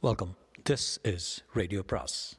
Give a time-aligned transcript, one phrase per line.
[0.00, 0.36] Welcome
[0.70, 2.38] this is radio பிராஸ்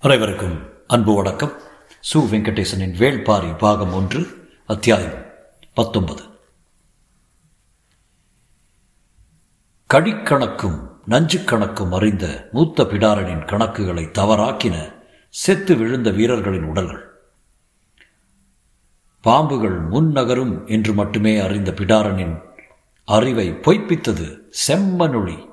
[0.00, 1.52] அனைவருக்கும் அன்பு வணக்கம்.
[2.12, 5.24] சு வெங்கடேசனின் வேள்பாரி பாகம் ஒன்று அத்தியாயம்
[5.74, 6.22] பத்தொன்பது.
[9.94, 14.94] கடிக்கணக்கும் நஞ்சு கணக்கும் அறிந்த மூத்த பிடாரனின் கணக்குகளை தவறாக்கின
[15.28, 17.13] செத்து விழுந்த வீரர்களின் உடல்கள்.
[19.24, 22.40] பாம்புகள் முன் நகரும் என்று மட்டுமே அறிந்த பிடாரனின்
[23.04, 25.48] அறிவை பொய்ப்பித்தது செம்மனொழி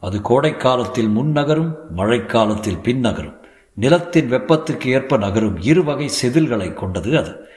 [0.00, 3.38] அது கோடைக்காலத்தில் முன்னகரும் மழைக்காலத்தில் பின்னகரும்
[3.74, 7.48] நிலத்தின் வெப்பத்துக்கு ஏற்ப நகரும் இருவகை செதில்களை கொண்டது அது.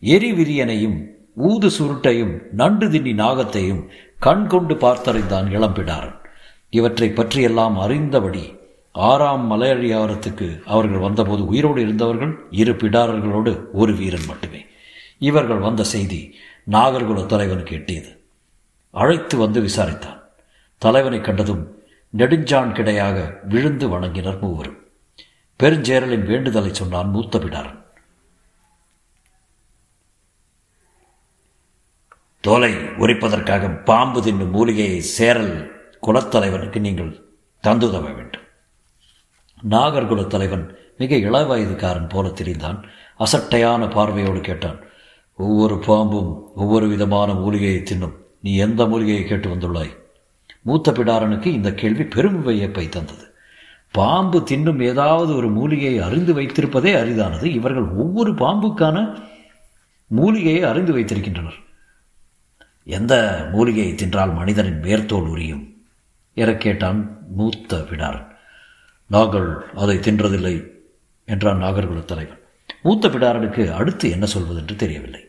[0.00, 1.04] எரிவிரியனையும்
[1.38, 3.86] ஊது சுருட்டையும் நண்டு தின்னி நாகத்தையும்
[4.18, 6.16] கண் கொண்டு பார்த்தறிந்தான் இளம்பிடாரன்.
[6.70, 8.57] இவற்றை பற்றியெல்லாம் அறிந்தபடி
[9.06, 14.60] ஆறாம் மலையழியாரத்துக்கு அவர்கள் வந்தபோது உயிரோடு இருந்தவர்கள் இரு பிடாரர்களோடு ஒரு வீரன் மட்டுமே.
[15.18, 16.20] இவர்கள் வந்த செய்தி
[16.70, 18.10] நாகர்குல தலைவனுக்கு எட்டியது
[18.90, 20.20] அழைத்து வந்து விசாரித்தான்.
[20.82, 21.64] தலைவனை கண்டதும்
[22.16, 23.16] நெடுஞ்சான் கிடையாக
[23.48, 24.78] விழுந்து வணங்கினர் மூவரும்.
[25.60, 27.78] பெருஞ்சேரலின் வேண்டுதலை சொன்னான் மூத்த பிடாரன்.
[32.44, 32.72] தோலை
[33.04, 35.54] உரிப்பதற்காக பாம்பு தின்னும் மூலிகையை சேரல்
[36.06, 37.14] குலத்தலைவனுக்கு நீங்கள்
[37.64, 38.46] தந்துதவ வேண்டும்.
[39.70, 42.82] நாகர்குல தலைவன் மிக இளவயதுக்காரன் போல தெரிந்தான்.
[43.18, 44.78] அசட்டையான பார்வையோடு கேட்டான்
[45.36, 48.12] ஒவ்வொரு பாம்பும் ஒவ்வொரு விதமான மூலிகையை தின்னும்.
[48.40, 49.96] நீ எந்த மூலிகையை கேட்டு வந்துள்ளாய்?
[50.62, 53.34] மூத்த பிடாரனுக்கு இந்த கேள்வி பெரும் வியப்பை தந்தது.
[53.92, 57.44] பாம்பு தின்னும் ஏதாவது ஒரு மூலிகையை அறிந்து வைத்திருப்பதே அரிதானது.
[57.44, 59.22] இவர்கள் ஒவ்வொரு பாம்புக்கான
[60.06, 61.66] மூலிகையை அறிந்து வைத்திருக்கின்றனர்.
[62.84, 65.74] எந்த மூலிகையை தின்றால் மனிதனின் மேற்தோல் உரியும்?
[66.34, 68.36] என கேட்டான் மூத்த பிடாரன்.
[69.08, 70.66] நாங்கள் அதை தின்றதில்லை
[71.24, 72.38] என்றான் நாகர்குல தலைவன்.
[72.82, 75.28] மூத்த பிடாரனுக்கு அடுத்து என்ன சொல்வதென்று தெரியவில்லை.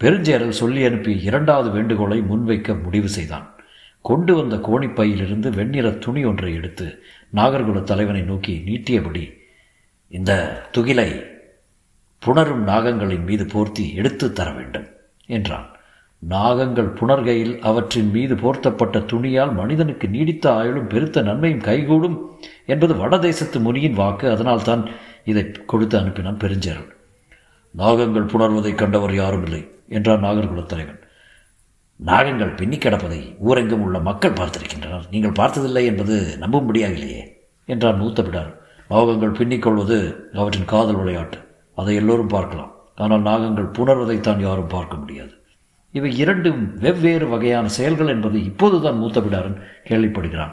[0.00, 3.54] பெருஞ்சேரல் சொல்லி அனுப்பி இரண்டாவது வேண்டுகோளை முன்வைக்க முடிவு செய்தான்.
[4.02, 7.02] கொண்டு வந்த கோணிப்பையிலிருந்து வெண்ணிற துணி ஒன்றை எடுத்து
[7.34, 9.24] நாகர்குல தலைவனை நோக்கி நீட்டியபடி
[10.08, 10.30] இந்த
[10.72, 11.08] துகிலை
[12.26, 14.86] புணரும் நாகங்களின் மீது போர்த்தி எடுத்து தர வேண்டும்
[15.26, 15.68] என்றான்.
[16.22, 22.30] நாகங்கள் புணர்கையில் அவற்றின் மீது போர்த்தப்பட்ட துணியால் மனிதனுக்கு நீடித்த ஆயுளும் பெருத்த நன்மையும் கைகூடும்
[22.66, 24.30] என்பது வடதேசத்து முனியின் வாக்கு.
[24.30, 24.90] அதனால் தான்
[25.24, 26.90] இதை கொடுத்து அனுப்பினான் பெருஞ்சேரல்
[27.78, 31.00] நாகங்கள் புணர்வதை கண்டவர் யாரும் இல்லை என்றார் நாகர்குல தலைவன்
[32.00, 35.08] நாகங்கள் பின்னி கிடப்பதை ஊரெங்கும் உள்ள மக்கள் பார்த்திருக்கின்றனர்.
[35.10, 38.52] நீங்கள் பார்த்ததில்லை என்பது நம்ப இல்லையே என்றான் மூத்த பிடார்
[38.90, 39.98] நாகங்கள் பின்னிக்கொள்வது
[40.34, 41.38] அவற்றின் காதல் விளையாட்டு.
[41.74, 42.72] அதை எல்லோரும் பார்க்கலாம்.
[42.96, 45.34] ஆனால் நாகங்கள் புணர்வதைத்தான் யாரும் பார்க்க முடியாது.
[45.92, 50.52] இவை இரண்டும் வெவ்வேறு வகையான செயல்கள் என்பது இப்போதுதான் மூத்த பிடாரன் கேள்விப்படுகிறான்.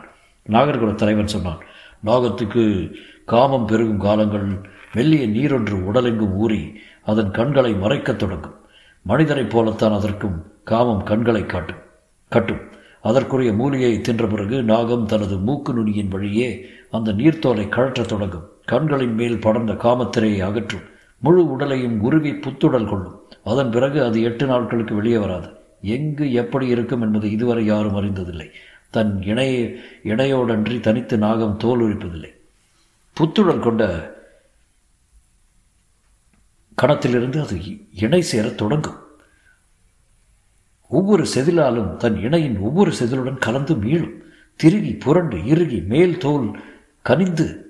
[0.50, 1.58] நாகர்குல தலைவன் சொன்னான்
[2.06, 2.94] நாகத்துக்கு
[3.26, 4.46] காமம் பெருகும் காலங்கள்
[4.94, 6.74] மெல்லிய நீரொன்று உடலெங்கும் ஊறி
[7.06, 8.56] அதன் கண்களை மறைக்கத் தொடங்கும்.
[9.02, 11.78] மனிதனைப் போலத்தான் அதற்கும் காமம் கண்களை காட்டும்.
[12.28, 12.62] கட்டும்.
[13.02, 18.50] அதற்குரிய மூலியை தின்ற பிறகு நாகம் தனது மூக்கு நுனியின் வழியே அந்த நீர்த்தோலை கழற்றத் தொடங்கும்.
[18.66, 20.96] கண்களின் மேல் படர்ந்த காமத்திரையை அகற்றும்.
[21.18, 23.22] முழு உடலையும் உருவி புத்துடல் கொள்ளும்.
[23.44, 25.50] அதன் பிறகு அது எட்டு நாட்களுக்கு வெளியே வராது.
[25.82, 28.50] எங்கு எப்படி இருக்கும் என்பதை இதுவரை யாரும் அறிந்ததில்லை.
[28.90, 32.34] தன் இணைய இணையோடன்றி தனித்து நாகம் தோல் உரிப்பதில்லை.
[33.20, 34.16] புத்துடல் கொண்ட
[36.82, 37.58] கணத்திலிருந்து அது
[37.94, 38.96] இணை சேரத் தொடங்கும்.
[40.88, 44.14] ஒவ்வொரு செதிலாலும் தன் இணையின் ஒவ்வொரு செதிலுடன் கலந்து மீளும்.
[44.56, 46.60] திருகி புரண்டு இறுகி மேல் தோல்
[47.02, 47.67] கனிந்து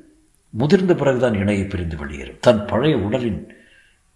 [0.49, 2.37] முதிர்ந்த பிறகுதான் இணையை பிரிந்து வெளியேறும்.
[2.41, 3.53] தன் பழைய உடலின்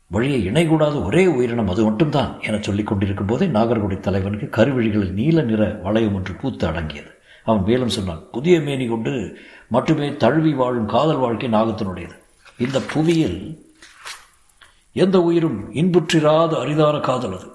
[0.07, 5.79] வழியை இணைகூடாத ஒரே உயிரினம் அது மட்டும்தான் என சொல்லிக் கொண்டிருக்கும் போதே நாகர்குடி தலைவனுக்கு கருவிழிகளில் நீல நிற
[5.83, 7.11] வளையம் ஒன்று பூத்து அடங்கியது.
[7.43, 9.37] அவன் மேலும் சொன்னான் புதிய மேனி கொண்டு
[9.67, 12.17] மட்டுமே தழுவி வாழும் காதல் வாழ்க்கை நாகத்தினுடையது.
[12.57, 13.65] இந்த புவியில்
[14.93, 17.51] எந்த உயிரும் இன்புற்றிராத அரிதான காதல் அது.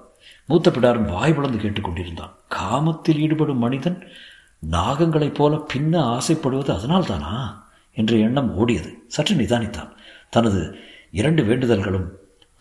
[0.47, 4.07] மூத்த பிடாரும் வாய் வளர்ந்து கேட்டுக்கொண்டிருந்தான் காமத்தில் ஈடுபடும் மனிதன்
[4.71, 7.65] நாகங்களைப் போல பின்ன ஆசைப்படுவது அதனால்தானா?
[7.97, 8.91] என்ற எண்ணம் ஓடியது.
[9.07, 9.91] சற்று நிதானித்தான்.
[10.29, 10.61] தனது
[11.11, 12.07] இரண்டு வேண்டுதல்களும்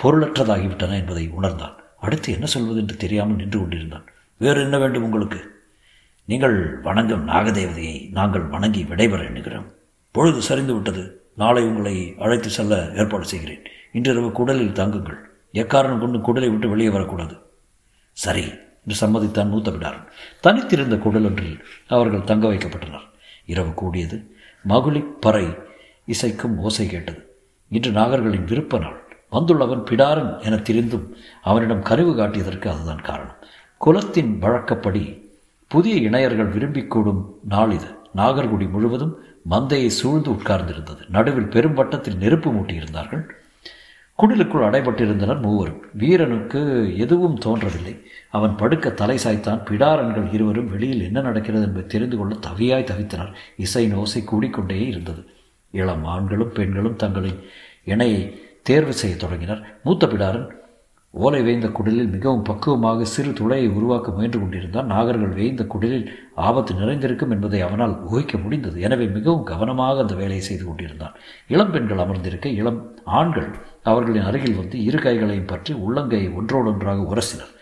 [0.03, 1.77] பொருளற்றதாகிவிட்டன என்பதை உணர்ந்தான்.
[2.01, 4.05] அடுத்து என்ன சொல்வது என்று தெரியாமல் நின்று கொண்டிருந்தான்.
[4.37, 5.41] வேறு என்ன வேண்டும் உங்களுக்கு?
[6.25, 9.69] நீங்கள் வணங்கும் நாகதேவதையை நாங்கள் வணங்கி விடைபெற எண்ணுகிறோம்.
[10.11, 13.63] பொழுது சரிந்து விட்டது நாளை உங்களை அழைத்து செல்ல ஏற்பாடு செய்கிறேன்.
[13.93, 15.19] இன்றிரவு குடலில் தங்குங்கள்.
[15.53, 17.35] எக்காரணம் கொண்டு குடலை விட்டு வெளியே வரக்கூடாது.
[18.13, 18.45] சரி
[18.87, 20.07] என்று சம்மதித்தான் மூத்த விடாரன்
[20.41, 23.07] தனித்திருந்த குடலொன்றில் அவர்கள் தங்க வைக்கப்பட்டனர்.
[23.47, 24.36] இரவு கூடியது.
[24.69, 25.47] மகுளி பறை
[26.07, 27.37] இசைக்கும் ஓசை கேட்டது.
[27.69, 29.01] இன்று நாகர்களின் விருப்ப நாள்.
[29.33, 33.37] வந்துள்ளவன் பிடாரன் என திரிந்தும் அவனிடம் கருவு காட்டியதற்கு அதுதான் காரணம்.
[33.79, 35.31] குலத்தின் வழக்கப்படி
[35.69, 37.87] புதிய இணையர்கள் விரும்பி கூடும் நாள் இது.
[38.17, 39.19] நாகர்குடி முழுவதும்
[39.51, 41.09] மந்தையை சூழ்ந்து உட்கார்ந்திருந்தது.
[41.09, 43.23] நடுவில் பெரும் வட்டத்தில் நெருப்பு மூட்டியிருந்தார்கள்.
[44.23, 45.83] குடிலுக்குள் அடைபட்டிருந்தனர் மூவரும்.
[45.93, 48.03] வீரனுக்கு எதுவும் தோன்றவில்லை.
[48.31, 49.65] அவன் படுக்க தலை சாய்த்தான்.
[49.65, 53.33] பிடாரன்கள் இருவரும் வெளியில் என்ன நடக்கிறது என்பதை தெரிந்து கொள்ள தவியாய் தவித்தனர்.
[53.57, 55.27] இசை நோசை கூடிக்கொண்டே இருந்தது.
[55.71, 57.41] இளம் ஆண்களும் பெண்களும் தங்களின்
[57.85, 59.79] இணையை தேர்வு செய்ய தொடங்கினர்.
[59.85, 60.56] மூத்த பிடாரன்
[61.25, 64.89] ஓலை வேய்ந்த குடலில் மிகவும் பக்குவமாக சிறு துளையை உருவாக்க முயன்று கொண்டிருந்தான்.
[64.95, 66.05] நாகர்கள் வேய்ந்த குடலில்
[66.47, 68.77] ஆபத்து நிறைந்திருக்கும் என்பதை அவனால் ஊகிக்க முடிந்தது.
[68.87, 71.15] எனவே மிகவும் கவனமாக அந்த வேலையை செய்து கொண்டிருந்தான்.
[71.55, 72.81] இளம் பெண்கள் அமர்ந்திருக்க இளம்
[73.21, 73.49] ஆண்கள்
[73.93, 77.53] அவர்களின் அருகில் வந்து இரு கைகளையும் பற்றி உள்ளங்கையை ஒன்றோடொன்றாக உரசினர்.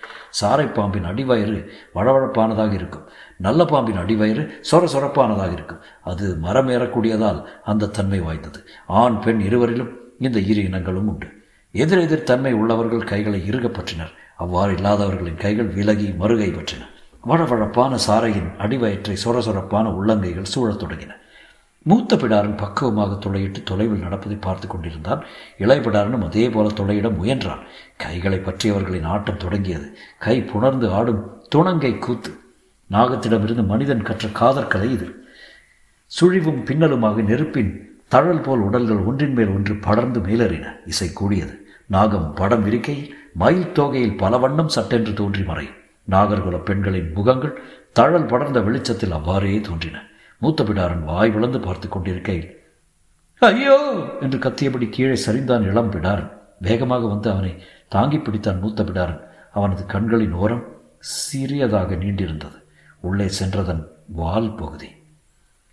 [0.41, 1.59] சாரை பாம்பின் அடிவயிறு
[1.97, 3.07] வழவழப்பானதாக இருக்கும்.
[3.47, 5.83] நல்ல பாம்பின் அடிவயிறு சொர சொரப்பானதாக இருக்கும்.
[6.13, 7.41] அது மரம் ஏறக்கூடியதால்
[7.73, 8.61] அந்த தன்மை வாய்ந்தது.
[9.03, 11.29] ஆண் பெண் இருவரிலும் இந்த இரு இனங்களும் உண்டு.
[11.75, 16.87] எதிரெதிர் தன்மை உள்ளவர்கள் கைகளை இறுகப் பற்றினர் அவ்வாறு இல்லாதவர்களின் கைகள் விலகி மறுகை பற்றின.
[17.29, 21.11] வழவழப்பான சாரையின் அடிவயிற்றை சொர சொரப்பான உள்ளங்கைகள் சூழத் தொடங்கின.
[21.83, 25.25] மூத்த பிடாரன் பக்குவமாக துளையிட்டு தொலைவில் நடப்பதை பார்த்து கொண்டிருந்தான்.
[25.59, 27.59] இளையபிடாரனும் அதே போல துளையிட முயன்றான்.
[27.97, 29.97] கைகளை பற்றியவர்களின் ஆட்டம் தொடங்கியது.
[30.19, 32.39] கை புணர்ந்து ஆடும் துணங்கை கூத்து.
[32.91, 35.25] நாகத்திடமிருந்து மனிதன் கற்ற காதற்கலை இது.
[36.21, 40.73] சுழிவும் பின்னலுமாக நெருப்பின் தழல் போல் உடல்கள் ஒன்றின் மேல் ஒன்று படர்ந்து மேலேறின.
[40.87, 41.64] இசை கூடியது.
[41.87, 45.79] நாகம் படம் இருக்கை மயில் தோகையில் பல வண்ணம் சட்டென்று தோன்றி மறையும்
[46.11, 47.59] நாகர்குல பெண்களின் முகங்கள்
[47.93, 49.97] தழல் படர்ந்த வெளிச்சத்தில் அவ்வாறே தோன்றின.
[50.39, 52.49] மூத்த பிடாரன் வாய் விளந்து பார்த்து கொண்டிருக்கையில்
[53.43, 53.77] ஐயோ!
[54.21, 56.31] என்று கத்தியபடி கீழே சரிந்தான் இளம் பிடாரன்.
[56.61, 59.21] வேகமாக வந்து அவனை தாங்கி பிடித்தான் மூத்த பிடாரன்.
[59.53, 60.65] அவனது கண்களின் ஓரம்
[60.99, 62.59] சிறியதாக நீண்டிருந்தது.
[63.01, 64.91] உள்ளே சென்றதன் வால் பகுதி.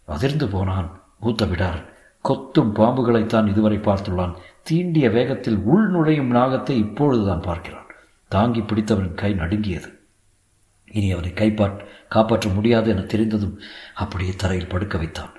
[0.08, 1.88] அதிர்ந்து போனான் மூத்த பிடாரன்.
[2.26, 4.34] கொத்தும் பாம்புகளைத்தான் இதுவரை பார்த்துள்ளான்.
[4.64, 7.86] தீண்டிய வேகத்தில் உள் நுழையும் நாகத்தை இப்பொழுதுதான் பார்க்கிறான்.
[8.28, 10.00] தாங்கி பிடித்தவன் கை நடுங்கியது.
[10.86, 13.60] இனி அவனை கைப்பாட் காப்பாற்ற முடியாது என தெரிந்ததும்
[13.94, 15.30] அப்படியே தரையில் படுக்க வைத்தான்.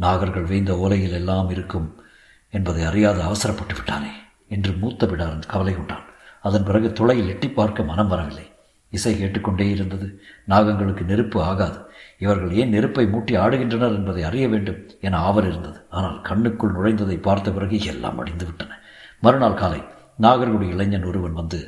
[0.00, 2.02] நாகர்கள் வேய்ந்த ஓலையில் எல்லாம் இருக்கும்
[2.50, 4.10] என்பதை அறியாது அவசரப்பட்டு விட்டானே
[4.48, 6.04] என்று மூத்த பிடாரன் கவலை கொண்டான்.
[6.40, 8.50] அதன் பிறகு துளையில் எட்டி பார்க்க மனம் வரவில்லை.
[8.90, 10.22] இசை கேட்டுக்கொண்டே இருந்தது.
[10.48, 11.89] நாகங்களுக்கு நெருப்பு ஆகாது.
[12.22, 15.78] இவர்கள் ஏன் நெருப்பை மூட்டி ஆடுகின்றனர் என்பதை அறிய வேண்டும் என ஆவல் இருந்தது.
[15.98, 18.78] ஆனால் கண்ணுக்குள் நுழைந்ததை பார்த்த பிறகு எல்லாம் அடிந்து விட்டன
[19.26, 19.80] மறுநாள் காலை
[20.24, 21.58] நாகர்குடி இளைஞன் ஒருவன் வந்து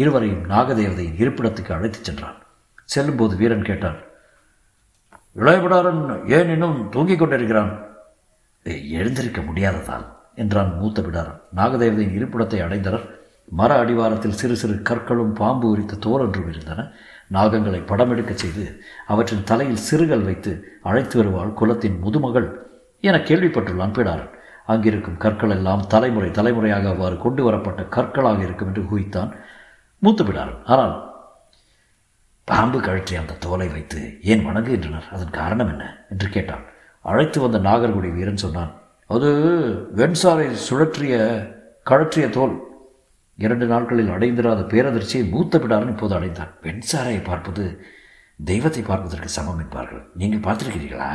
[0.00, 2.38] இருவரையும் நாகதேவதையின் இருப்பிடத்துக்கு அழைத்துச் சென்றான்.
[2.92, 3.98] செல்லும்போது வீரன் கேட்டான்
[5.36, 6.02] இளையபடாரன்
[6.36, 7.72] ஏன் இன்னும் தூங்கிக் கொண்டிருக்கிறான்?
[8.98, 10.06] எழுந்திருக்க முடியாததால்
[10.42, 13.06] என்றான் மூத்த பிடாரன் நாகதேவதையின் இருப்பிடத்தை அடைந்தனர்.
[13.58, 16.80] மர அடிவாரத்தில் சிறு சிறு கற்களும் பாம்பு உரித்த தோலொன்றும் இருந்தன.
[17.32, 22.52] நாகங்களை படம் எடுக்கச் செய்து அவற்றின் தலையில் சிறுகள் வைத்து அழைத்து வருவாள் குலத்தின் முதுமகள்
[23.00, 24.30] என கேள்விப்பட்டுள்ளான் பிடாரன்.
[24.66, 29.32] அங்கிருக்கும் கற்கள் எல்லாம் தலைமுறை தலைமுறையாக அவ்வாறு கொண்டு வரப்பட்ட கற்களாக இருக்கும் என்று குவித்தான்
[29.98, 30.62] மூத்து பிடாரன்.
[30.64, 31.14] ஆனால்
[32.44, 35.08] பாம்பு கழற்றி அந்த தோலை வைத்து ஏன் வணங்குகின்றனர்?
[35.12, 36.06] அதன் காரணம் என்ன?
[36.10, 36.64] என்று கேட்டான்.
[37.02, 38.72] அழைத்து வந்த நாகர்குடி வீரன் சொன்னான்
[39.06, 39.28] அது
[39.96, 41.14] வெண்சாரை சுழற்றிய
[41.90, 42.62] கழற்றிய தோல்.
[43.38, 47.64] இரண்டு நாட்களில் அடைந்திராத பேரதிர்ச்சியை மூத்த பிடாரன் இப்போது அடைந்தான் வெண்சாரையை பார்ப்பது
[48.44, 50.02] தெய்வத்தை பார்ப்பதற்கு சமம் என்பார்கள்.
[50.14, 51.10] நீங்கள் பார்த்திருக்கிறீர்களா?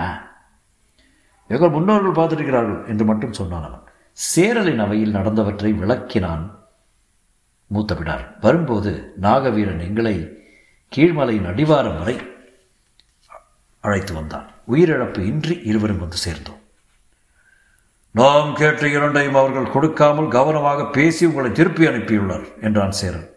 [1.47, 3.85] எங்கள் முன்னோர்கள் பார்த்திருக்கிறார்கள் என்று மட்டும் சொன்னான் அவன்.
[4.35, 6.43] சேரலின் அவையில் நடந்தவற்றை விளக்கினான்
[7.67, 8.91] மூத்த பிடார் வரும்போது
[9.21, 10.15] நாகவீரன் எங்களை
[10.95, 12.15] கீழ்மலையின் அடிவாரம் வரை
[13.83, 14.47] அழைத்து வந்தான்.
[14.67, 16.60] உயிரிழப்பு இன்றி இருவரும் வந்து சேர்ந்தோம்.
[18.11, 23.29] நாம் கேட்ட இரண்டையும் அவர்கள் கொடுக்காமல் கவனமாக பேசி உங்களை திருப்பி அனுப்பியுள்ளார் என்றான் சேரன்.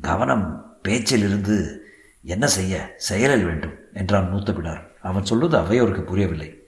[0.00, 1.78] கவனம் பேச்சிலிருந்து
[2.22, 2.94] என்ன செய்ய?
[2.96, 4.82] செயலில் வேண்டும் என்றான் மூத்த பிடார்.
[5.02, 6.60] அவன் சொல்வது அவையோருக்கு புரியவில்லை.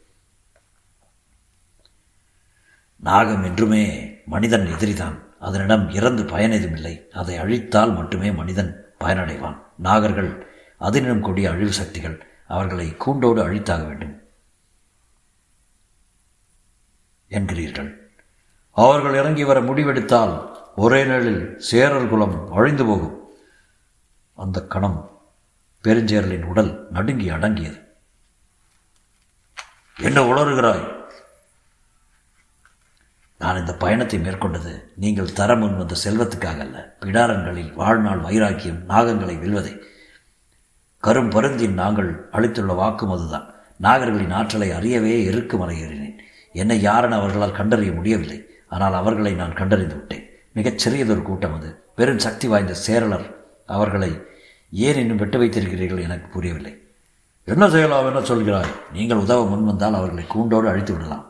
[2.96, 5.16] நாகம் என்றுமே மனிதன் எதிரிதான்.
[5.40, 9.58] அதனிடம் இறந்து பயன் எதுவுமில்லை அதை அழித்தால் மட்டுமே மனிதன் பயனடைவான்.
[9.82, 10.42] நாகர்கள்
[10.76, 14.20] அதனிடம் கூடிய அழிவு சக்திகள் அவர்களை கூண்டோடு அழித்தாக வேண்டும்.
[17.30, 17.90] என்கிறீர்கள்.
[18.72, 23.28] அவர்கள் இறங்கி வர முடிவெடுத்தால் ஒரே நாளில் சேரர் குலம் அழிந்து போகும்.
[24.34, 25.10] அந்த கணம்
[25.84, 27.78] பெருஞ்சேரலின் உடல் நடுங்கி அடங்கியது.
[30.00, 30.96] என்ன உளறுகிறாய்?
[33.38, 36.96] நான் இந்த பயணத்தை மேற்கொண்டது நீங்கள் தர முன் வந்த செல்வத்துக்காக அல்ல.
[37.00, 39.74] பிடாரங்களில் வாழ்நாள் வைராக்கியம் நாகங்களை வெல்வதை.
[41.02, 46.26] கரும் பருந்தின் நாங்கள் அளித்துள்ள வாக்கும் அதுதான் நாகர்களின் ஆற்றலை அறியவே இருக்கும் மறைகிறேன்
[46.58, 48.38] என்னை யாரென அவர்களால் கண்டறிய முடியவில்லை.
[48.68, 50.24] ஆனால் அவர்களை நான் கண்டறிந்து விட்டேன்.
[50.52, 51.68] மிகச் சிறியதொரு கூட்டம் அது.
[51.96, 53.26] பெரும் சக்தி வாய்ந்த சேரலர்
[53.66, 54.10] அவர்களை
[54.86, 56.72] ஏன் இன்னும் வெட்டு வைத்திருக்கிறீர்கள் எனக்கு புரியவில்லை.
[57.44, 58.72] என்ன செய்யலாம் என்ன சொல்கிறாய்?
[58.92, 61.24] நீங்கள் உதவ முன்வந்தால் அவர்களை கூண்டோடு அழித்து விடலாம்.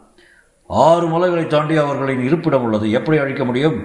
[0.67, 2.87] ஆறு மலைகளை தாண்டி அவர்களின் இருப்பிடம் உள்ளது.
[2.91, 3.79] எப்படி அழிக்க முடியும்?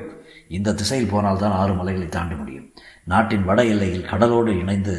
[0.50, 2.68] இந்த திசையில் போனால்தான் ஆறு மலைகளை தாண்ட முடியும்.
[3.04, 4.96] நாட்டின் வட எல்லையில் கடலோடு இணைந்து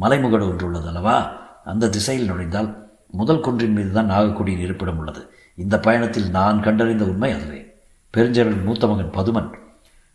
[0.00, 1.16] மலைமுகடு ஒன்று உள்ளது அல்லவா?
[1.64, 2.70] அந்த திசையில் நுழைந்தால்
[3.10, 5.22] முதல் குன்றின் மீது தான் நாகக்குடியின் இருப்பிடம் உள்ளது.
[5.56, 7.74] இந்த பயணத்தில் நான் கண்டறிந்த உண்மை அதுவே.
[8.16, 9.50] பெருஞ்சேரல் மூத்த மகன் பதுமன்.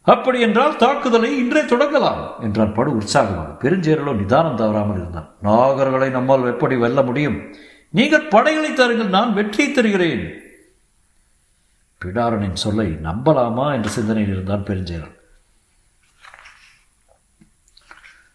[0.01, 3.69] அப்படி என்றால் தாக்குதலை இன்றே தொடங்கலாம் என்றான் படு உற்சாகமாக.
[3.69, 5.29] பெருஞ்சேரலோ நிதானம் தவறாமல் இருந்தான்.
[5.43, 7.41] நாகர்களை நம்மால் எப்படி வெல்ல முடியும்?
[7.89, 10.33] நீங்கள் படைகளை தருங்கள் நான் வெற்றியை தருகிறேன்.
[12.05, 13.73] பிடாரனின் சொல்லை நம்பலாமா?
[13.73, 15.19] என்ற சிந்தனையில் இருந்தான் பெருஞ்சேரன்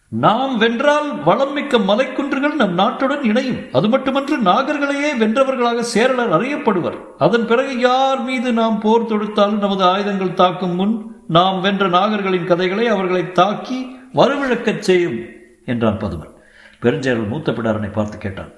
[0.09, 3.59] நாம் வென்றால் வளம் மிக்க மலைக்குன்றுகள் நம் நாட்டுடன் இணையும்.
[3.71, 6.95] அது மட்டுமன்று நாகர்களையே வென்றவர்களாக சேரலர் அறியப்படுவர்.
[7.17, 12.87] அதன் பிறகு யார் மீது நாம் போர் தொடுத்தாலும் நமது ஆயுதங்கள் தாக்கும் முன் நாம் வென்ற நாகர்களின் கதைகளை
[12.87, 15.19] அவர்களை தாக்கி வருவிழக்கச் செய்யும்
[15.65, 16.33] என்றான் பதுமன்
[16.81, 18.51] பெருஞ்சேரல் மூத்த பிடாரனை பார்த்து கேட்டான்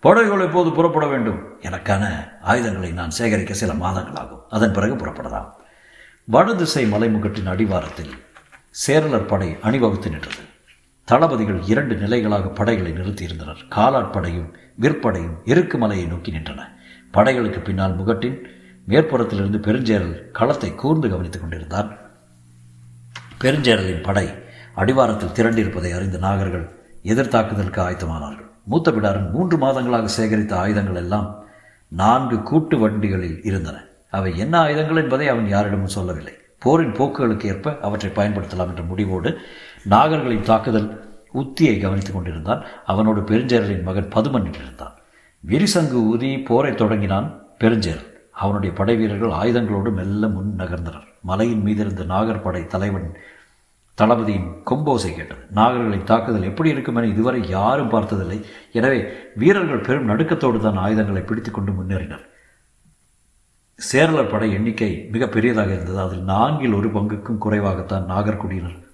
[0.00, 1.40] படைகள் எப்போது புறப்பட வேண்டும்?
[1.62, 2.04] எனக்கான
[2.42, 5.50] ஆயுதங்களை நான் சேகரிக்க சில மாதங்கள் ஆகும் அதன் பிறகு புறப்படலாம்.
[6.24, 8.14] வடதிசை மலைமுகட்டின் அடிவாரத்தில்
[8.86, 10.48] சேரலர் படை அணிவகுத்து நின்றது.
[11.10, 13.62] தளபதிகள் இரண்டு நிலைகளாக படைகளை நிறுத்தியிருந்தனர்.
[13.76, 14.50] காலாட்படையும்
[14.80, 16.60] விற்படையும் இருக்கு மலையை நோக்கி நின்றன.
[17.14, 18.36] படைகளுக்கு பின்னால் முகட்டின்
[18.88, 21.88] மேற்புறத்திலிருந்து பெருஞ்சேரல் களத்தை கூர்ந்து கவனித்துக் கொண்டிருந்தார்
[23.40, 24.26] பெருஞ்சேரலின் படை
[24.74, 26.66] அடிவாரத்தில் திரண்டிருப்பதை அறிந்த நாகர்கள்
[27.12, 28.48] எதிர்த்தாக்குதலுக்கு ஆயத்தமானார்கள்.
[28.64, 31.28] மூத்த பிடாரன் மூன்று மாதங்களாக சேகரித்த ஆயுதங்கள் எல்லாம்
[31.88, 33.76] நான்கு கூட்டு வண்டிகளில் இருந்தன.
[34.10, 36.34] அவை என்ன ஆயுதங்கள் என்பதை அவன் யாரிடமும் சொல்லவில்லை.
[36.58, 39.30] போரின் போக்குகளுக்கு ஏற்ப அவற்றை பயன்படுத்தலாம் என்ற முடிவோடு
[39.88, 40.88] நாகர்களின் தாக்குதல்
[41.34, 42.64] உத்தியை கவனித்துக் கொண்டிருந்தான்.
[42.86, 44.96] அவனோடு பெருஞ்சேரலின் மகன் பதுமன் நின்றிருந்தான்
[45.44, 51.06] விரிசங்கு ஊதி போரை தொடங்கினான் பெருஞ்சேரல் அவனுடைய படை வீரர்கள் ஆயுதங்களோடு மெல்ல முன் நகர்ந்தனர்.
[51.22, 53.16] மலையின் மீதிருந்த நாகர்படை தலைவன்
[53.94, 55.42] தளபதியின் கொம்போசை கேட்டது.
[55.54, 58.44] நாகர்களின் தாக்குதல் எப்படி இருக்கும் என இதுவரை யாரும் பார்த்ததில்லை.
[58.72, 59.00] எனவே
[59.36, 62.24] வீரர்கள் பெரும் நடுக்கத்தோடு தான் ஆயுதங்களை பிடித்துக்கொண்டு முன்னேறினர்.
[63.78, 66.00] சேரலர் படை எண்ணிக்கை மிக பெரியதாக இருந்தது.
[66.00, 68.89] அதில் நான்கில் ஒரு பங்குக்கும் குறைவாகத்தான் நாகர்குடியினர்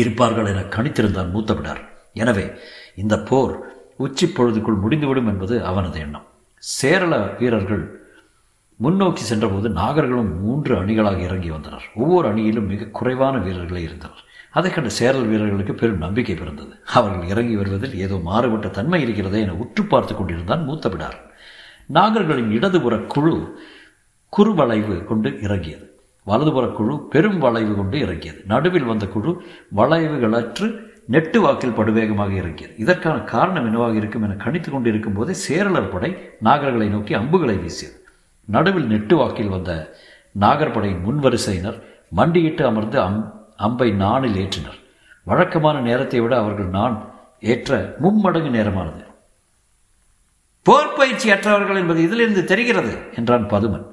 [0.00, 1.82] இருப்பார்கள் என கணித்திருந்தான் மூத்தவிடார்
[2.12, 2.46] எனவே
[3.02, 3.54] இந்த போர்
[3.96, 6.26] உச்சி பொழுதுக்குள் முடிந்துவிடும் என்பது அவனது எண்ணம்.
[6.62, 8.00] சேரள வீரர்கள்
[8.76, 11.84] முன்னோக்கி சென்றபோது நாகர்களும் மூன்று அணிகளாக இறங்கி வந்தனர்.
[11.94, 16.72] ஒவ்வொரு அணியிலும் மிக குறைவான வீரர்களே இருந்தனர் அதை கண்ட சேரல் வீரர்களுக்கு பெரும் நம்பிக்கை பிறந்தது.
[16.92, 21.18] அவர்கள் இறங்கி வருவதில் ஏதோ மாறுபட்ட தன்மை இருக்கிறதே என உற்று பார்த்து கொண்டிருந்தான் மூத்தபிடார்.
[21.92, 23.34] நாகர்களின் இடதுபுற குழு
[24.32, 25.86] குறுவளைவு கொண்டு இறங்கியது.
[26.26, 28.44] வலதுபுற குழு பெரும் வளைவு கொண்டு இறங்கியது.
[28.46, 29.42] நடுவில் வந்த குழு
[29.76, 32.74] வளைவுகளற்று நெட்டு வாக்கில் படுவேகமாக இறங்கியது.
[32.76, 38.04] இதற்கான காரணம் என்னவாக இருக்கும் என கணித்து கொண்டிருக்கும் போதே சேரலர் படை நாகர்களை நோக்கி அம்புகளை வீசியது.
[38.44, 39.96] நடுவில் நெட்டு வாக்கில் வந்த
[40.40, 44.78] நாகர்படையின் முன்வரிசையினர் மண்டியிட்டு அமர்ந்து அம் அம்பை நாணில் ஏற்றினர்.
[45.24, 47.04] வழக்கமான நேரத்தை விட அவர்கள் நான்
[47.40, 49.02] ஏற்ற மும்மடங்கு நேரமானது.
[50.62, 53.86] போர் பயிற்சி அற்றவர்கள் என்பது இதிலிருந்து தெரிகிறது என்றான் பதுமன்.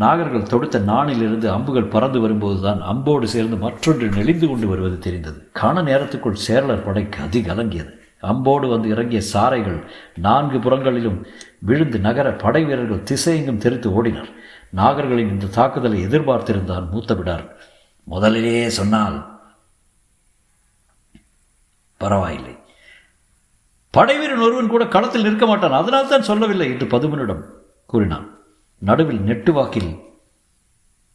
[0.00, 5.50] நாகர்கள் தொடுத்த நாணிலிருந்து அம்புகள் பறந்து வரும்போதுதான் அம்போடு சேர்ந்து மற்றொன்று நெளிந்து கொண்டு வருவது தெரிந்தது.
[5.52, 8.00] காண நேரத்துக்குள் சேரலர் படைக்கு அதிக அலங்கியது.
[8.22, 9.84] அம்போடு வந்து இறங்கிய சாரைகள்
[10.16, 11.26] நான்கு புறங்களிலும்
[11.58, 14.30] விழுந்து நகர படை வீரர்கள் திசையெங்கும் தெரித்து ஓடினர்.
[14.76, 17.48] நாகர்களின் இந்த தாக்குதலை எதிர்பார்த்திருந்தான் மூத்தவிடார்
[18.04, 19.40] முதலிலேயே சொன்னால்
[21.96, 22.56] பரவாயில்லை.
[23.90, 25.72] படைவீரன் ஒருவன் கூட களத்தில் நிற்க மாட்டான்.
[25.72, 27.44] அதனால் தான் சொல்லவில்லை என்று பதுமனிடம்
[27.86, 28.35] கூறினான்.
[28.78, 29.98] நடுவில் நெட்டுவாக்கில்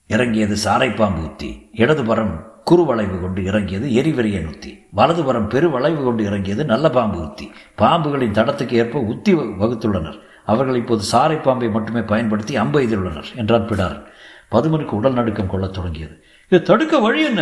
[0.07, 7.21] இறங்கியது சாரைப்பாம்பு உத்தி இடதுபுறம் குறுவளைவு கொண்டு இறங்கியது எரிவெறியன் உத்தி வலதுபுறம் பெருவளைவு கொண்டு இறங்கியது நல்ல பாம்பு
[7.21, 10.19] உத்தி பாம்புகளின் தடத்துக்கு ஏற்ப உத்தி வகுத்துள்ளனர்.
[10.45, 14.03] அவர்கள் இப்போது சாரை பாம்பை மட்டுமே பயன்படுத்தி அம்பு எய்துள்ளனர் என்றான் பிடாரன்
[14.51, 16.23] பதுமனுக்கு உடல் நடுக்கம் கொள்ளத் தொடங்கியது.
[16.49, 17.41] இது தடுக்க வழி என்ன?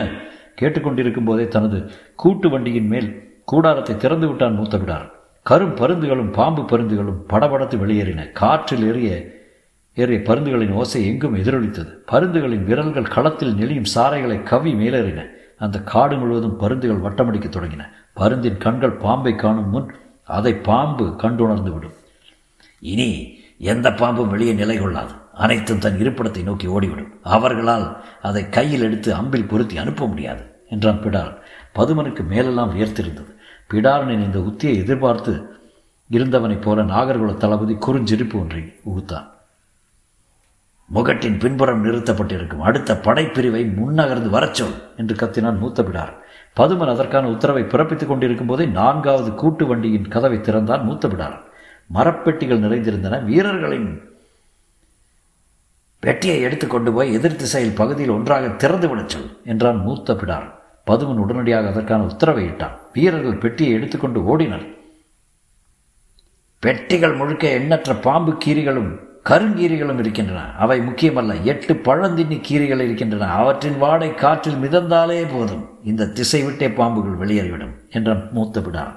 [0.61, 5.11] கேட்டுக்கொண்டிருக்கும் போதே தனது கூட்டு வண்டியின் மேல் கூடாரத்தை திறந்து விட்டான் மூத்த பிடாரன்
[5.49, 8.31] கரும் பருந்துகளும் பாம்பு பருந்துகளும் படபடத்து வெளியேறின.
[8.31, 9.37] காற்றில் எறிய
[9.99, 11.91] ஏறிய பருந்துகளின் ஓசை எங்கும் எதிரொலித்தது.
[12.11, 15.21] பருந்துகளின் விரல்கள் களத்தில் நெளியும் சாரைகளை கவி மேலேறின.
[15.59, 17.83] அந்த காடு முழுவதும் பருந்துகள் வட்டமடிக்கத் தொடங்கின.
[18.15, 19.87] பருந்தின் கண்கள் பாம்பை காணும் முன்
[20.37, 21.97] அதை பாம்பு கண்டுணர்ந்து விடும்.
[22.79, 23.09] இனி
[23.71, 25.13] எந்த பாம்பும் வெளியே நிலை கொள்ளாது.
[25.33, 27.11] அனைத்தும் தன் இருப்பிடத்தை நோக்கி ஓடிவிடும்.
[27.35, 27.87] அவர்களால்
[28.21, 31.37] அதை கையில் எடுத்து அம்பில் பொருத்தி அனுப்ப முடியாது என்றான் பிடாரன்
[31.75, 33.31] பதுமனுக்கு மேலெல்லாம் உயர்த்திருந்தது
[33.73, 35.33] பிடாரனின் இந்த உத்தியை எதிர்பார்த்து
[36.11, 39.27] இருந்தவனைப் போல நாகர்குல தளபதி குறுஞ்சிரிப்பு ஒன்றை உகுத்தான்.
[40.93, 42.59] முகட்டின் பின்புறம் நிறுத்தப்பட்டிருக்கும்.
[42.59, 46.13] அடுத்த படைப்பிரிவை முன்னகர்ந்து வரச்சொல் என்று கத்தினான் மூத்த பிடார்
[46.59, 51.37] பதுமன் அதற்கான உத்தரவை பிறப்பித்துக் கொண்டிருக்கும் போதே நான்காவது கூட்டு வண்டியின் கதவை திறந்தான் மூத்தபிடார்.
[51.93, 53.23] மரப்பெட்டிகள் நிறைந்திருந்தன.
[53.23, 54.01] வீரர்களின்
[55.99, 60.51] பெட்டியை எடுத்துக்கொண்டு போய் எதிர் திசையில் பகுதியில் ஒன்றாக திறந்து விடச் சொல் என்றான் மூத்த பிடார்
[60.87, 62.77] பதுமன் உடனடியாக அதற்கான உத்தரவை இட்டான்.
[62.93, 64.77] வீரர்கள் பெட்டியை எடுத்துக்கொண்டு ஓடினர்.
[66.59, 70.41] பெட்டிகள் முழுக்க எண்ணற்ற பாம்பு கீரிகளும் கருங்கீரிகளும் இருக்கின்றன.
[70.57, 73.31] அவை முக்கியமல்ல எட்டு பழந்தின்னி கீரைகள் இருக்கின்றன.
[73.31, 75.69] அவற்றின் வாடை காற்றில் மிதந்தாலே போதும்.
[75.83, 78.95] இந்த திசை விட்டே பாம்புகள் வெளியேறிவிடும் என்ற மூத்த விடா.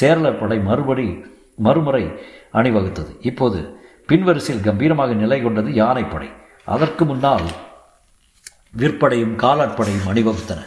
[0.00, 2.12] சேரலர் படை மறுபடி மறுமுறை
[2.52, 3.16] அணிவகுத்தது.
[3.20, 3.78] இப்போது
[4.08, 6.28] பின்வரிசையில் கம்பீரமாக நிலை கொண்டது யானைப்படை.
[6.64, 7.42] அதற்கு முன்னால்
[8.78, 10.60] விற்படையும் காலாட்படையும் அணிவகுத்தன.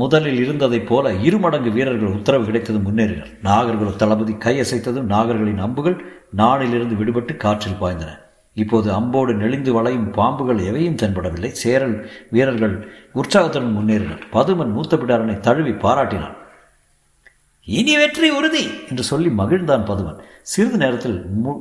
[0.00, 3.30] முதலில் இருந்ததைப் போல இருமடங்கு வீரர்கள் உத்தரவு கிடைத்ததும் முன்னேறினர்.
[3.44, 5.96] நாகர்குல தளபதி கையசைத்ததும் நாகர்களின் அம்புகள்
[6.36, 8.12] நாணிலிருந்து விடுபட்டு காற்றில் பாய்ந்தன.
[8.54, 11.48] இப்போது அம்போடு நெளிந்து வளையும் பாம்புகள் எவையும் தென்படவில்லை.
[11.62, 14.22] சேரல் வீரர்கள் உற்சாகத்துடன் முன்னேறினர்.
[14.32, 16.36] பதுமன் மூத்த பிடாரனை தழுவி பாராட்டினான்.
[17.64, 20.20] இனி வெற்றி உறுதி என்று சொல்லி மகிழ்ந்தான் பதுமன்.
[20.42, 21.52] சிறிது நேரத்தில் மு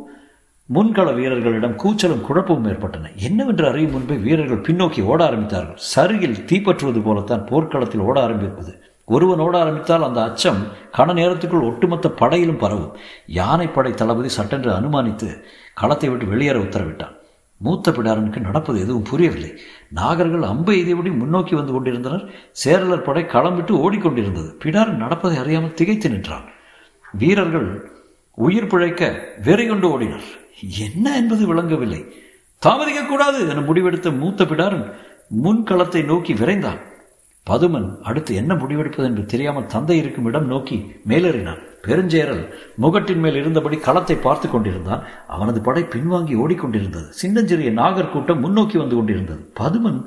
[0.74, 3.10] முன்கள வீரர்களிடம் கூச்சலும் குழப்பமும் ஏற்பட்டன.
[3.16, 5.78] என்னவென்று அறியும் முன்பே வீரர்கள் பின்னோக்கி ஓட ஆரம்பித்தார்கள்.
[5.96, 8.84] சருகில் தீப்பற்றுவது போலத்தான் போர்க்களத்தில் ஓட ஆரம்பிப்பது.
[9.06, 10.68] ஒருவன் ஓட ஆரம்பித்தால் அந்த அச்சம்
[10.98, 12.96] கன நேரத்துக்குள் ஒட்டுமொத்த படையிலும் பரவும்.
[13.26, 15.44] யானைப்படை தளபதி சட்டென்று அனுமானித்து
[15.74, 17.16] களத்தை விட்டு வெளியேற உத்தரவிட்டான்.
[17.58, 19.52] மூத்த பிடாரனுக்கு நடப்பது எதுவும் புரியவில்லை.
[19.96, 22.30] நாகர்கள் அம்பை எய்தியபடி முன்னோக்கி வந்து கொண்டிருந்தனர்.
[22.66, 24.50] சேரலர் படை களம் விட்டு ஓடிக்கொண்டிருந்தது.
[24.64, 26.44] பிடாரன் நடப்பதை அறியாமல் திகைத்து நின்றான்.
[27.14, 27.90] வீரர்கள்
[28.34, 30.28] உயிர் பிழைக்க வெறி கொண்டு ஓடினர்.
[30.62, 32.06] என்ன என்பது விளங்கவில்லை.
[32.66, 34.94] தாமதிக்கக்கூடாது என முடிவெடுத்த மூத்த பிடாரன்
[35.44, 36.80] முன்களத்தை நோக்கி விரைந்தான்.
[37.50, 41.60] பதுமன் அடுத்து என்ன முடிவெடுப்பது என்று தெரியாமல் தந்தை இருக்கும் இடம் நோக்கி மேலேறினான்.
[41.82, 42.50] பெருஞ்சேரல்
[42.82, 45.04] முகட்டின் மேல் இருந்தபடி களத்தை பார்த்து கொண்டிருந்தான்.
[45.28, 47.10] அவனது படை பின்வாங்கி ஓடிக்கொண்டிருந்தது.
[47.10, 49.52] சின்னஞ்சிறிய நாகர் கூட்டம் முன்னோக்கி வந்து கொண்டிருந்தது.
[49.60, 50.06] பதுமன்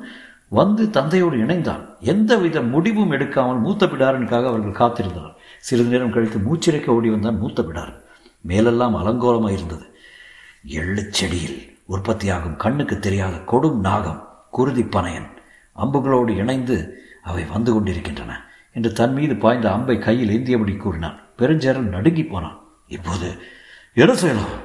[0.49, 1.85] வந்து தந்தையோடு இணைந்தான்.
[2.01, 5.37] எந்தவித முடிவும் எடுக்காமல் மூத்த பிடாரனுக்காக அவர்கள் காத்திருந்தனர்.
[5.61, 8.01] சிறிது நேரம் கழித்து மூச்சிறைக்க ஓடி வந்தான் மூத்த பிடாரன்.
[8.41, 9.87] மேலெல்லாம் அலங்கோலமாக இருந்தது
[10.65, 15.29] எள்ளுச்செடியில் உற்பத்தியாகும் கண்ணுக்கு தெரியாத கொடும் நாகம் குருதி பனையன்
[15.77, 16.77] அம்புகளோடு இணைந்து
[17.23, 18.33] அவை வந்து கொண்டிருக்கின்றன
[18.73, 21.21] என்று தன் மீது பாய்ந்த அம்பை கையில் ஏந்தியபடி கூறினான்.
[21.39, 22.59] பெருஞ்சேரல் நடுங்கி போனான்.
[22.89, 23.29] இப்போது
[23.93, 24.57] என்ன செய்யலாம்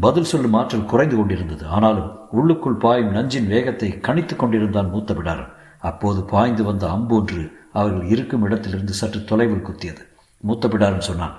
[0.00, 1.66] பதில் சொல்லும் ஆற்றல் குறைந்து கொண்டிருந்தது.
[1.66, 8.42] ஆனாலும் உள்ளுக்குள் பாயும் நஞ்சின் வேகத்தை கணித்துக் கொண்டிருந்தான் மூத்த பிடாரன் அப்போது பாய்ந்து வந்த அம்பொன்று அவர்கள் இருக்கும்
[8.42, 10.02] இடத்திலிருந்து சற்று தொலைவில் குத்தியது.
[10.40, 11.36] மூத்த பிடாரன் சொன்னான்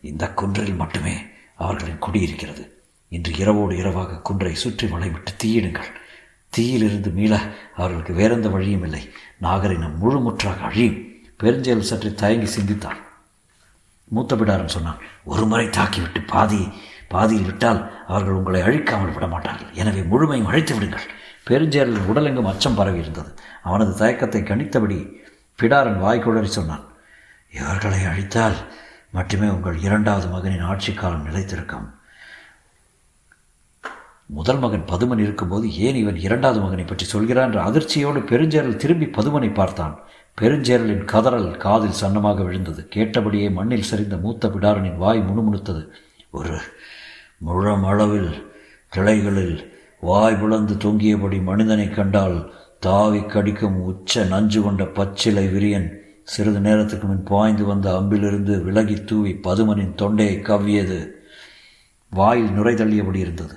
[0.00, 1.16] இந்த குன்றில் மட்டுமே
[1.56, 2.64] அவர்களின் குடியிருக்கிறது
[3.16, 5.90] இன்று இரவோடு இரவாக குன்றை சுற்றி வளைவிட்டு தீயிடுங்கள்.
[6.50, 7.32] தீயிலிருந்து மீள
[7.78, 9.02] அவர்களுக்கு வேறெந்த வழியும் இல்லை.
[9.44, 10.98] நாகரினம் முழுமுற்றாக அழியும்.
[11.40, 13.00] பெருஞ்செயல் சற்று தயங்கி சிந்தித்தான்
[14.08, 16.60] மூத்த பிடாரன் சொன்னான் ஒரு முறை தாக்கிவிட்டு பாதி
[17.12, 21.06] பாதியில் விட்டால் அவர்கள் உங்களை அழிக்காமல் விட மாட்டார்கள் எனவே முழுமையும் அழித்து விடுங்கள்.
[21.48, 23.30] பெருஞ்சேரலின் உடலெங்கும் அச்சம் பரவி இருந்தது.
[23.68, 24.98] அவனது தயக்கத்தை கணித்தபடி
[25.58, 26.84] பிடாரன் வாய்க்குழறி சொன்னான்
[27.58, 28.58] இவர்களை அழித்தால்
[29.16, 31.88] மட்டுமே உங்கள் இரண்டாவது மகனின் ஆட்சி காலம் நிலைத்திருக்கும்.
[34.36, 39.50] முதல் மகன் பதுமன் இருக்கும்போது ஏன் இவன் இரண்டாவது மகனை பற்றி சொல்கிறான் என்ற அதிர்ச்சியோடு பெருஞ்சேரல் திரும்பி பதுமனை
[39.54, 39.94] பார்த்தான்.
[40.40, 42.82] பெருஞ்சேரலின் கதறல் காதில் சன்னமாக விழுந்தது.
[42.94, 45.82] கேட்டபடியே மண்ணில் சரிந்த மூத்த பிடாரனின் வாய் முணுமுணுத்தது.
[46.30, 46.54] ஒரு
[47.38, 48.32] முழம் அளவில்
[48.88, 49.56] கிளைகளில்
[50.00, 52.38] வாய் புலந்து தொங்கியபடி மனிதனை கண்டால்
[52.86, 55.88] தாவி கடிக்கும் உச்ச நஞ்சு கொண்ட பச்சிலை விரியன்
[56.24, 60.98] சிறிது நேரத்துக்கு முன் பாய்ந்து வந்த அம்பிலிருந்து விலகி தூவி பதுமனின் தொண்டையை கவ்வியது.
[62.12, 63.54] வாயில் நுரை தள்ளியபடி இருந்தது.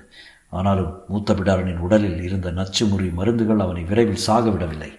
[0.55, 4.91] ஆனாலும் மூத்த பிடாரனின் உடலில் இருந்த நச்சுமுறி மருந்துகள் அவனை விரைவில் சாகவிடவில்லை.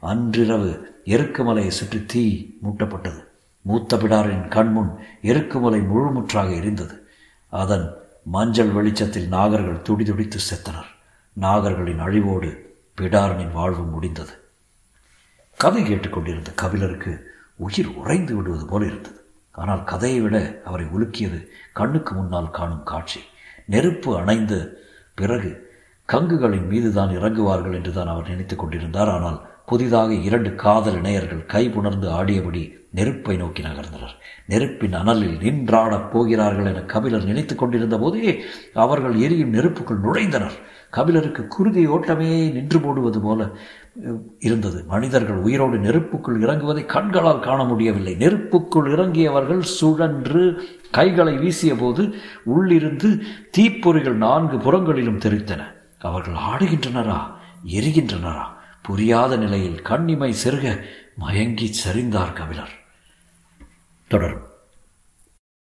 [0.00, 0.70] அன்றிரவு
[1.04, 2.24] எருக்குமலையை சுற்றி தீ
[2.62, 3.20] மூட்டப்பட்டது.
[3.64, 4.92] மூத்த பிடாரின் கண்முன்
[5.22, 6.96] எருக்குமலை முழுமுற்றாக எரிந்தது.
[7.52, 7.86] அதன்
[8.24, 10.90] மஞ்சள் வெளிச்சத்தில் நாகர்கள் துடிதுடித்து செத்தனர்.
[11.36, 12.50] நாகர்களின் அழிவோடு
[12.96, 14.34] பிடாரனின் வாழ்வு முடிந்தது.
[15.58, 17.12] கதை கேட்டுக்கொண்டிருந்த கபிலருக்கு
[17.56, 19.20] உயிர் உறைந்து விடுவது போல இருந்தது.
[19.54, 21.38] ஆனால் கதையை விட அவரை உலுக்கியது
[21.72, 23.20] கண்ணுக்கு முன்னால் காணும் காட்சி.
[23.66, 24.58] நெருப்பு அணைந்து
[25.20, 25.50] பிறகு
[26.08, 29.10] கங்குகளின் மீதுதான் இறங்குவார்கள் என்று தான் அவர் நினைத்து கொண்டிருந்தார்.
[29.16, 29.38] ஆனால்
[29.70, 32.62] புதிதாக இரண்டு காதல் இணையர்கள் கை புணர்ந்து ஆடியபடி
[32.98, 34.14] நெருப்பை நோக்கி நகர்ந்தனர்.
[34.50, 38.30] நெருப்பின் அனலில் நின்றாடப் போகிறார்கள் என கபிலர் நினைத்து கொண்டிருந்த போதே
[38.84, 40.56] அவர்கள் எரியும் நெருப்புக்குள் நுழைந்தனர்.
[40.96, 43.40] கபிலருக்கு குருதி ஓட்டமே நின்று போடுவது போல
[44.48, 44.78] இருந்தது.
[44.92, 48.14] மனிதர்கள் உயிரோடு நெருப்புக்குள் இறங்குவதை கண்களால் காண முடியவில்லை.
[48.22, 50.44] நெருப்புக்குள் இறங்கியவர்கள் சுழன்று
[50.90, 53.20] கைகளை வீசிய போது உள்ளிருந்து
[53.58, 57.32] தீப்பொறிகள் நான்கு புறங்களிலும் தெரித்தன அவர்கள் ஆடுகின்றனரா?
[57.66, 58.44] எரிகின்றனரா?
[58.82, 60.82] புரியாத நிலையில் கண்ணிமை செருக
[61.16, 62.70] மயங்கி சரிந்தார் கபிலர்.
[64.08, 64.47] தொடரும்.